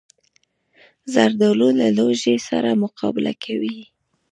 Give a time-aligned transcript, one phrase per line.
[1.13, 3.79] زردالو له لوږې سره مقابله کوي.